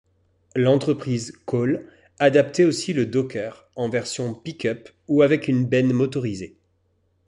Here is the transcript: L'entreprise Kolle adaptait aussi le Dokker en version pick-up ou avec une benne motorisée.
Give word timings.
L'entreprise 0.55 1.31
Kolle 1.45 1.85
adaptait 2.17 2.63
aussi 2.63 2.91
le 2.91 3.05
Dokker 3.05 3.51
en 3.75 3.87
version 3.87 4.33
pick-up 4.33 4.89
ou 5.07 5.21
avec 5.21 5.47
une 5.47 5.67
benne 5.67 5.93
motorisée. 5.93 6.57